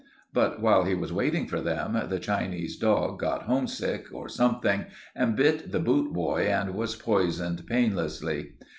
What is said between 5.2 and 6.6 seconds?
bit the boot boy